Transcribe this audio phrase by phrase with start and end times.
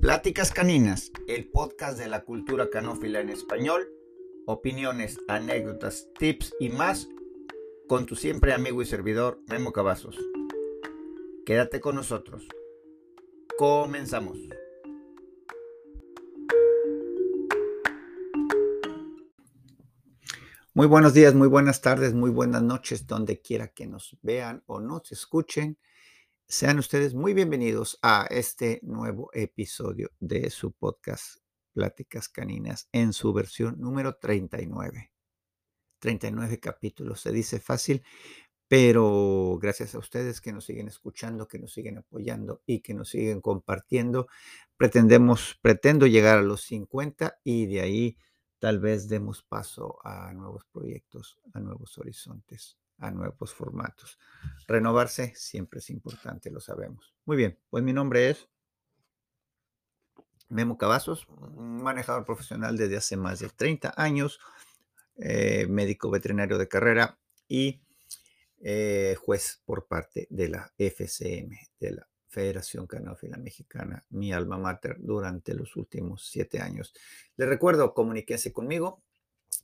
[0.00, 3.86] Pláticas Caninas, el podcast de la cultura canófila en español,
[4.46, 7.06] opiniones, anécdotas, tips y más
[7.86, 10.16] con tu siempre amigo y servidor Memo Cavazos.
[11.44, 12.48] Quédate con nosotros.
[13.58, 14.38] Comenzamos.
[20.72, 24.80] Muy buenos días, muy buenas tardes, muy buenas noches, donde quiera que nos vean o
[24.80, 25.76] nos escuchen.
[26.50, 31.36] Sean ustedes muy bienvenidos a este nuevo episodio de su podcast
[31.72, 35.12] Pláticas Caninas en su versión número 39.
[36.00, 38.02] 39 capítulos, se dice fácil,
[38.66, 43.10] pero gracias a ustedes que nos siguen escuchando, que nos siguen apoyando y que nos
[43.10, 44.26] siguen compartiendo,
[44.76, 48.18] pretendemos, pretendo llegar a los 50 y de ahí
[48.58, 54.18] tal vez demos paso a nuevos proyectos, a nuevos horizontes a nuevos formatos.
[54.66, 57.14] Renovarse siempre es importante, lo sabemos.
[57.24, 58.48] Muy bien, pues mi nombre es
[60.48, 61.26] Memo Cavazos,
[61.56, 64.40] manejador profesional desde hace más de 30 años,
[65.16, 67.82] eh, médico veterinario de carrera y
[68.60, 74.96] eh, juez por parte de la FCM, de la Federación Canófila Mexicana, mi alma mater,
[75.00, 76.94] durante los últimos siete años.
[77.36, 79.02] Les recuerdo, comuníquense conmigo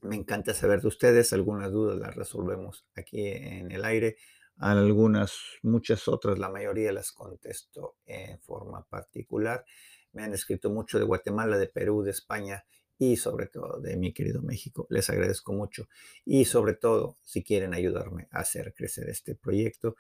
[0.02, 1.32] me encanta saber de ustedes.
[1.32, 4.16] Algunas dudas las resolvemos aquí en el aire.
[4.58, 9.64] Algunas, muchas otras, la mayoría las contesto en forma particular.
[10.12, 12.64] Me han escrito mucho de Guatemala, de Perú, de España
[12.98, 14.86] y sobre todo de mi querido México.
[14.88, 15.88] Les agradezco mucho.
[16.24, 19.96] Y sobre todo, si quieren ayudarme a hacer crecer este proyecto,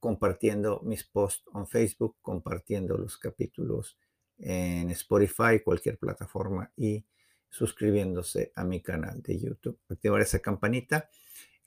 [0.00, 3.96] compartiendo mis posts en Facebook, compartiendo los capítulos
[4.38, 7.04] en Spotify, cualquier plataforma y
[7.50, 9.78] suscribiéndose a mi canal de YouTube.
[9.88, 11.10] Activar esa campanita.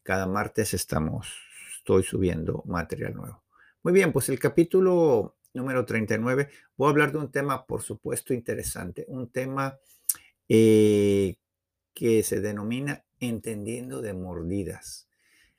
[0.02, 1.28] Cada martes estamos,
[1.78, 3.44] estoy subiendo material nuevo.
[3.84, 8.34] Muy bien, pues el capítulo número 39, voy a hablar de un tema, por supuesto,
[8.34, 9.78] interesante, un tema
[10.50, 11.36] eh,
[11.94, 15.08] que se denomina entendiendo de mordidas.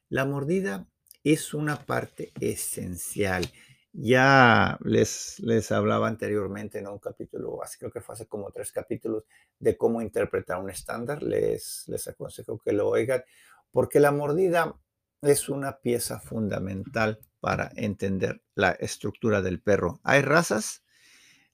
[0.09, 0.87] La mordida
[1.22, 3.50] es una parte esencial
[3.97, 9.25] ya les, les hablaba anteriormente en un capítulo, creo que fue hace como tres capítulos,
[9.60, 11.22] de cómo interpretar un estándar.
[11.22, 13.22] Les, les aconsejo que lo oigan,
[13.71, 14.75] porque la mordida
[15.22, 20.00] es una pieza fundamental para entender la estructura del perro.
[20.03, 20.82] Hay razas,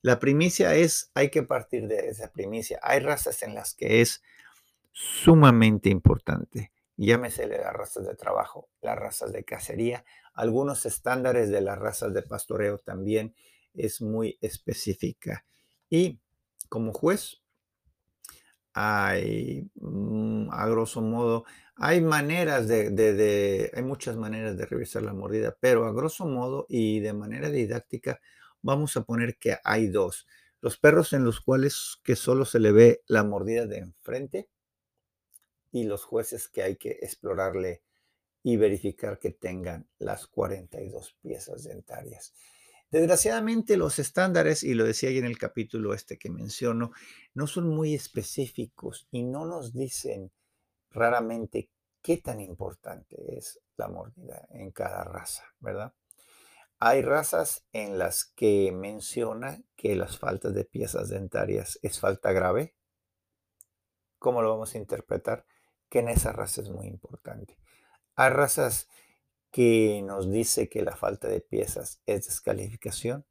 [0.01, 2.79] la primicia es, hay que partir de esa primicia.
[2.81, 4.23] Hay razas en las que es
[4.91, 6.71] sumamente importante.
[7.03, 12.21] Llámese las razas de trabajo, las razas de cacería, algunos estándares de las razas de
[12.21, 13.33] pastoreo también
[13.73, 15.43] es muy específica.
[15.89, 16.19] Y
[16.69, 17.41] como juez,
[18.75, 21.45] hay, mm, a grosso modo,
[21.75, 26.99] hay maneras de, hay muchas maneras de revisar la mordida, pero a grosso modo y
[26.99, 28.21] de manera didáctica,
[28.61, 30.27] vamos a poner que hay dos.
[30.61, 34.49] Los perros en los cuales que solo se le ve la mordida de enfrente
[35.71, 37.83] y los jueces que hay que explorarle
[38.43, 42.33] y verificar que tengan las 42 piezas dentarias.
[42.89, 46.91] Desgraciadamente los estándares, y lo decía ahí en el capítulo este que menciono,
[47.33, 50.31] no son muy específicos y no nos dicen
[50.89, 51.69] raramente
[52.01, 55.93] qué tan importante es la mordida en cada raza, ¿verdad?
[56.79, 62.75] Hay razas en las que menciona que las faltas de piezas dentarias es falta grave.
[64.17, 65.45] ¿Cómo lo vamos a interpretar?
[65.91, 67.55] Que en esa raza es muy importante.
[68.15, 68.87] Hay razas
[69.51, 73.25] que nos dice que la falta de piezas es descalificación.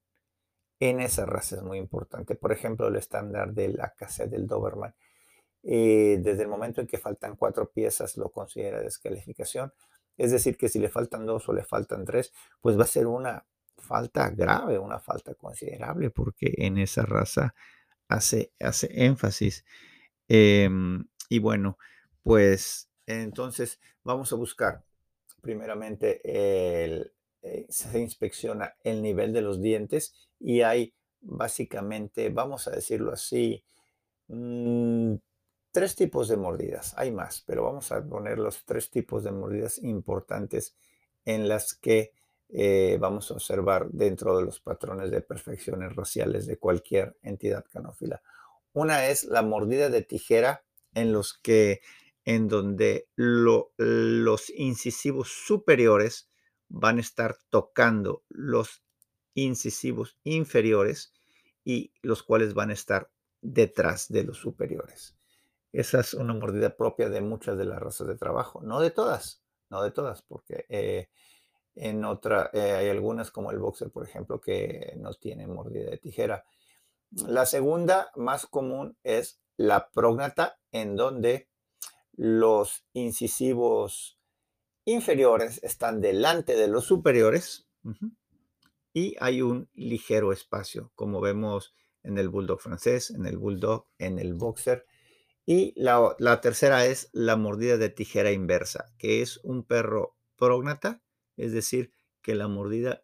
[0.78, 2.36] En esa raza es muy importante.
[2.36, 4.94] Por ejemplo, el estándar de la casa del Doberman.
[5.62, 9.72] Eh, desde el momento en que faltan cuatro piezas lo considera descalificación.
[10.16, 13.06] Es decir, que si le faltan dos o le faltan tres, pues va a ser
[13.06, 13.46] una
[13.78, 17.54] falta grave, una falta considerable, porque en esa raza
[18.08, 19.64] hace, hace énfasis.
[20.28, 21.78] Em, y bueno,
[22.22, 24.84] pues entonces, vamos a buscar
[25.40, 26.20] primeramente,
[26.84, 33.12] el, eh, se inspecciona el nivel de los dientes y hay básicamente, vamos a decirlo
[33.12, 33.64] así,
[34.28, 35.14] mm,
[35.72, 36.94] tres tipos de mordidas.
[36.96, 40.76] Hay más, pero vamos a poner los tres tipos de mordidas importantes
[41.24, 42.12] en las que
[42.48, 48.22] eh, vamos a observar dentro de los patrones de perfecciones raciales de cualquier entidad canófila.
[48.72, 50.64] Una es la mordida de tijera
[50.94, 51.80] en los que
[52.24, 56.30] en donde los incisivos superiores
[56.68, 58.82] van a estar tocando los
[59.34, 61.12] incisivos inferiores
[61.64, 65.16] y los cuales van a estar detrás de los superiores.
[65.72, 69.42] Esa es una mordida propia de muchas de las razas de trabajo, no de todas,
[69.68, 71.10] no de todas, porque eh,
[71.74, 75.98] en otra eh, hay algunas como el boxer, por ejemplo, que no tiene mordida de
[75.98, 76.44] tijera.
[77.10, 81.49] La segunda más común es la prógnata, en donde
[82.20, 84.18] los incisivos
[84.84, 87.66] inferiores están delante de los superiores
[88.92, 94.18] y hay un ligero espacio, como vemos en el bulldog francés, en el bulldog, en
[94.18, 94.84] el boxer.
[95.46, 101.00] Y la, la tercera es la mordida de tijera inversa, que es un perro prógnata,
[101.38, 101.90] es decir,
[102.20, 103.02] que la mordida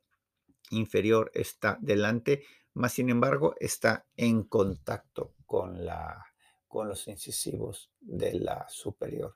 [0.69, 6.23] inferior está delante, más sin embargo está en contacto con, la,
[6.76, 9.34] con los incisivos de la superior.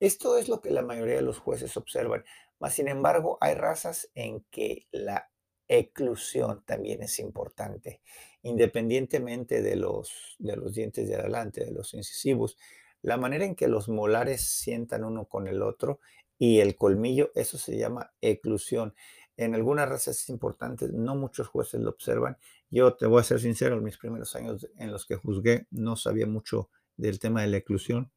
[0.00, 2.24] Esto es lo que la mayoría de los jueces observan.
[2.58, 5.30] Más sin embargo, hay razas en que la
[5.68, 8.00] eclusión también es importante.
[8.40, 12.56] Independientemente de los, de los dientes de adelante, de los incisivos,
[13.02, 16.00] la manera en que los molares sientan uno con el otro
[16.38, 18.94] y el colmillo, eso se llama eclusión.
[19.36, 22.38] En algunas razas es importante, no muchos jueces lo observan.
[22.70, 25.96] Yo te voy a ser sincero, en mis primeros años en los que juzgué no
[25.96, 28.10] sabía mucho del tema de la eclusión.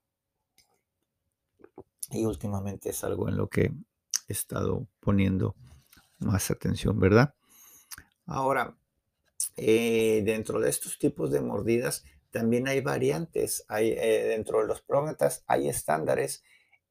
[2.09, 3.71] Y últimamente es algo en lo que
[4.27, 5.55] he estado poniendo
[6.19, 7.33] más atención, ¿verdad?
[8.25, 8.75] Ahora,
[9.55, 13.65] eh, dentro de estos tipos de mordidas también hay variantes.
[13.69, 16.43] Hay, eh, dentro de los prógnatas hay estándares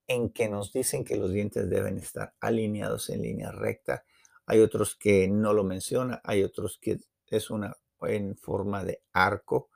[0.07, 4.05] en que nos dicen que los dientes deben estar alineados en línea recta.
[4.47, 6.99] Hay otros que no lo menciona, hay otros que
[7.37, 9.71] es una en forma de arco.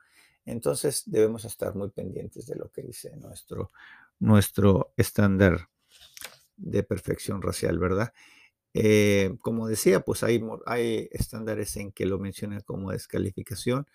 [0.45, 3.71] Entonces debemos estar muy pendientes de lo que dice nuestro,
[4.19, 5.69] nuestro estándar
[6.57, 8.13] de perfección racial, ¿verdad?
[8.73, 13.87] Eh, como decía, pues hay, hay estándares en que lo mencionan como descalificación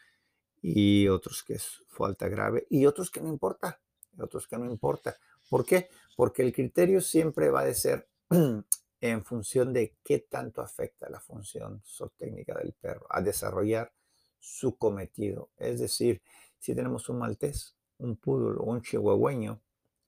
[0.63, 3.81] y otros que es falta grave y otros que no importa,
[4.19, 5.17] otros que no importa.
[5.49, 5.89] ¿Por qué?
[6.17, 8.09] Porque el criterio siempre va a ser
[9.01, 11.83] en función de qué tanto afecta la función
[12.17, 13.93] técnica del perro a desarrollar
[14.39, 15.51] su cometido.
[15.57, 16.23] Es decir,
[16.59, 19.61] si tenemos un maltés, un poodle un chihuahueño,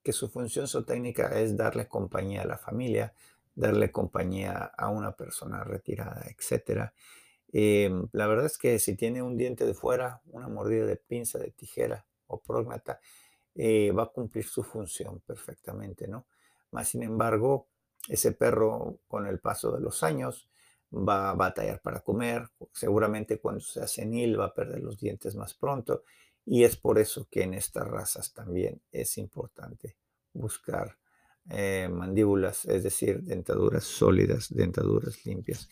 [0.03, 3.15] que su función técnica es darle compañía a la familia,
[3.55, 6.93] darle compañía a una persona retirada, etc.
[7.53, 11.39] Em, la verdad es que si tiene un diente de fuera, una mordida de pinza,
[11.39, 13.01] de tijera o prógnata,
[13.55, 16.27] eh, va a cumplir su función perfectamente, ¿no?
[16.71, 17.69] Más sin embargo,
[18.09, 20.49] ese perro con el paso de los años
[20.93, 25.55] va a batallar para comer, seguramente cuando sea senil va a perder los dientes más
[25.55, 26.05] pronto
[26.45, 29.97] y es por eso que en estas razas también es importante
[30.33, 30.99] buscar
[31.51, 35.69] eh, mandíbulas, es decir, dentaduras sólidas, dentaduras limpias.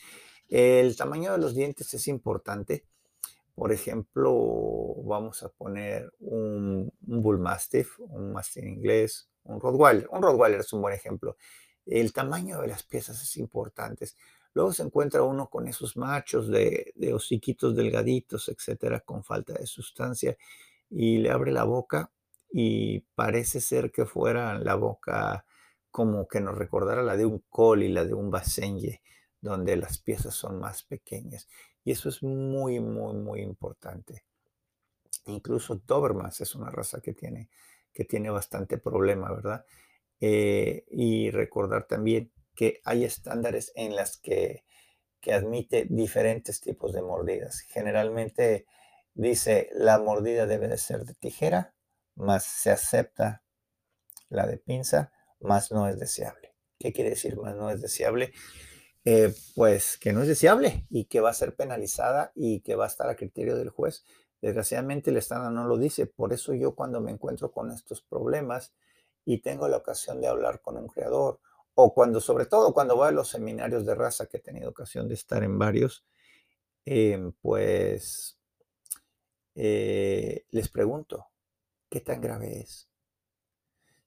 [0.48, 2.84] El tamaño de los dientes es importante.
[3.54, 4.32] Por ejemplo,
[5.04, 10.08] vamos a poner un, un Bull Mastiff, un Mastín inglés, un Rottweiler.
[10.10, 11.36] Un Rottweiler es un buen ejemplo.
[11.90, 14.08] El tamaño de las piezas es importante.
[14.54, 19.66] Luego se encuentra uno con esos machos de, de hociquitos delgaditos, etcétera, con falta de
[19.66, 20.36] sustancia,
[20.88, 22.10] y le abre la boca
[22.52, 25.44] y parece ser que fuera la boca
[25.90, 29.02] como que nos recordara la de un col y la de un basenje,
[29.40, 31.48] donde las piezas son más pequeñas.
[31.84, 34.24] Y eso es muy, muy, muy importante.
[35.26, 37.48] Incluso Dobermans es una raza que tiene,
[37.92, 39.64] que tiene bastante problema, ¿verdad?
[40.20, 44.64] Eh, y recordar también que hay estándares en las que,
[45.20, 47.60] que admite diferentes tipos de mordidas.
[47.60, 48.66] Generalmente
[49.14, 51.74] dice la mordida debe de ser de tijera,
[52.14, 53.42] más se acepta
[54.28, 56.54] la de pinza, más no es deseable.
[56.78, 58.32] ¿Qué quiere decir más no es deseable?
[59.04, 62.84] Eh, pues que no es deseable y que va a ser penalizada y que va
[62.84, 64.04] a estar a criterio del juez.
[64.42, 68.74] Desgraciadamente el estándar no lo dice, por eso yo cuando me encuentro con estos problemas
[69.24, 71.40] y tengo la ocasión de hablar con un creador
[71.74, 75.08] o cuando, sobre todo cuando voy a los seminarios de raza, que he tenido ocasión
[75.08, 76.04] de estar en varios,
[76.84, 78.38] em, pues
[79.54, 81.28] eh, les pregunto,
[81.88, 82.88] ¿qué tan grave es?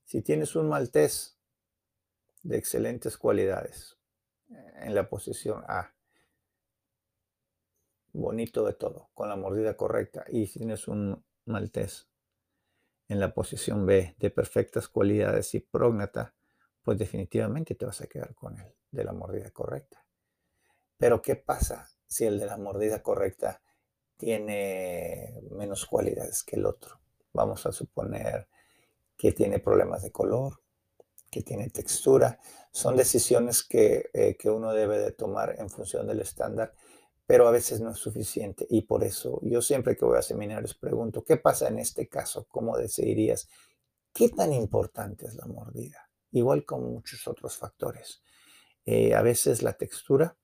[0.04, 1.38] Si tienes un maltés
[2.42, 3.96] de excelentes cualidades
[4.48, 5.94] en la posición A,
[8.12, 12.08] bonito de todo, con la mordida correcta, y si tienes un maltés
[13.08, 16.34] en la posición B de perfectas cualidades y prógnata,
[16.82, 20.04] pues definitivamente te vas a quedar con el de la mordida correcta.
[20.96, 23.62] Pero ¿qué pasa si el de la mordida correcta
[24.16, 27.00] tiene menos cualidades que el otro?
[27.32, 28.48] Vamos a suponer
[29.16, 30.62] que tiene problemas de color,
[31.30, 32.38] que tiene textura.
[32.70, 36.74] Son decisiones que, eh, que, uno debe de tomar en función del estándar,
[37.26, 38.66] pero a veces no es suficiente.
[38.68, 42.46] Y por eso yo siempre que voy a seminarios pregunto, ¿qué pasa en este caso?
[42.48, 43.48] ¿Cómo decidirías?
[44.12, 46.10] ¿Qué tan importante es la mordida?
[46.32, 48.22] Igual como muchos otros factores.
[48.84, 50.36] Eh, a veces la textura,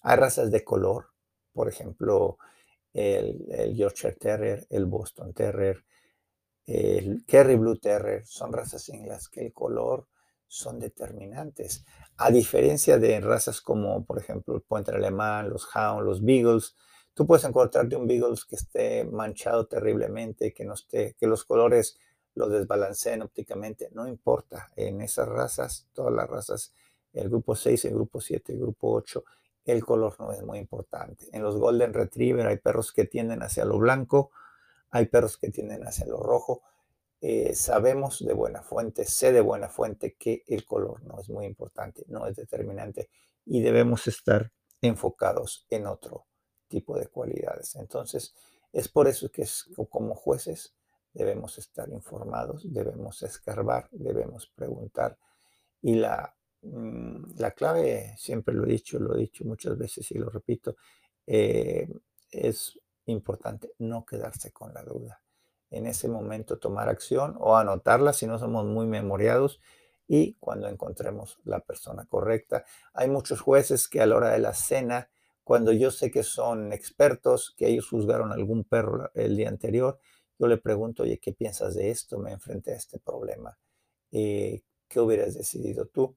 [0.00, 1.10] hay razas de color,
[1.52, 2.38] por ejemplo,
[2.92, 5.84] el, el Yorkshire Terrier, el Boston Terrier,
[6.66, 10.08] el Kerry Blue Terrier, son razas en las que el color
[10.54, 11.84] son determinantes.
[12.16, 16.76] A diferencia de razas como, por ejemplo, el Pointer Alemán, los Hound, los Beagles,
[17.12, 21.98] tú puedes encontrarte un Beagles que esté manchado terriblemente, que, no esté, que los colores
[22.34, 24.70] lo desbalanceen ópticamente, no importa.
[24.76, 26.72] En esas razas, todas las razas,
[27.12, 29.24] el grupo 6, el grupo 7, el grupo 8,
[29.64, 31.26] el color no es muy importante.
[31.32, 34.30] En los Golden Retriever hay perros que tienden hacia lo blanco,
[34.90, 36.62] hay perros que tienden hacia lo rojo.
[37.26, 41.46] Eh, sabemos de buena fuente, sé de buena fuente que el color no es muy
[41.46, 43.08] importante, no es determinante
[43.46, 44.52] y debemos estar
[44.82, 46.26] enfocados en otro
[46.68, 47.76] tipo de cualidades.
[47.76, 48.34] Entonces,
[48.74, 49.46] es por eso que
[49.88, 50.74] como jueces
[51.14, 55.16] debemos estar informados, debemos escarbar, debemos preguntar.
[55.80, 60.18] Y la, mm, la clave, siempre lo he dicho, lo he dicho muchas veces y
[60.18, 60.76] lo repito,
[61.26, 61.88] eh,
[62.30, 65.23] es importante no quedarse con la duda.
[65.74, 69.60] En ese momento tomar acción o anotarla si no somos muy memoriados
[70.06, 72.64] y cuando encontremos la persona correcta.
[72.92, 75.10] Hay muchos jueces que a la hora de la cena,
[75.42, 79.98] cuando yo sé que son expertos, que ellos juzgaron algún perro el día anterior,
[80.38, 82.18] yo le pregunto, oye, ¿qué piensas de esto?
[82.18, 83.56] Me enfrenté a este problema.
[84.10, 86.16] Eh, ¿Qué hubieras decidido tú?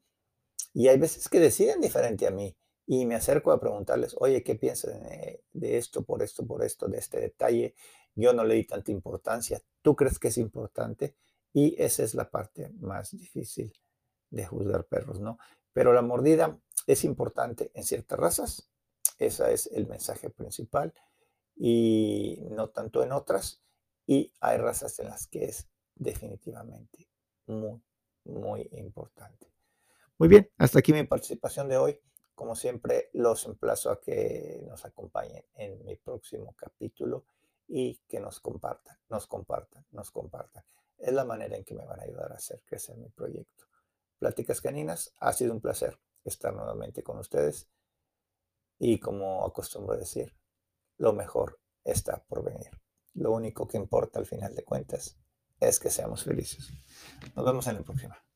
[0.74, 4.56] Y hay veces que deciden diferente a mí y me acerco a preguntarles, oye, ¿qué
[4.56, 4.94] piensas
[5.54, 7.76] de, esto, por esto, por esto, de este detalle?
[8.18, 9.62] Yo no le di tanta importancia.
[9.84, 11.16] ¿Tú crees que es importante?
[11.54, 13.72] Y esa es la parte más difícil
[14.32, 15.38] de juzgar perros, ¿no?
[15.72, 18.72] Pero la mordida es importante en ciertas razas.
[19.20, 20.96] Ese es el mensaje principal
[21.56, 23.62] y no tanto en otras.
[24.08, 27.08] Y hay razas en las que es definitivamente
[27.46, 27.80] muy,
[28.24, 29.54] muy importante.
[30.18, 32.00] Muy bien, hasta aquí mi participación de hoy.
[32.34, 37.26] Como siempre, los emplazo a que nos acompañen en mi próximo capítulo
[37.68, 40.64] y que nos compartan, nos compartan, nos compartan.
[40.98, 43.66] Es la manera en que me van a ayudar a hacer crecer mi proyecto.
[44.20, 47.70] Pláticas Caninas, ha sido un placer estar nuevamente con ustedes
[48.80, 50.36] y como acostumbro decir,
[50.98, 52.72] lo mejor está por venir.
[53.14, 55.18] Lo único que importa al final de cuentas
[55.60, 56.72] es que seamos felices.
[57.36, 58.27] Nos vemos en la próxima.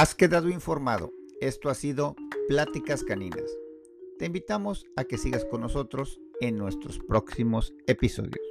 [0.00, 1.12] Has quedado informado.
[1.40, 2.14] Esto ha sido
[2.46, 3.50] Pláticas Caninas.
[4.16, 8.47] Te invitamos a que sigas con nosotros en nuestros próximos episodios.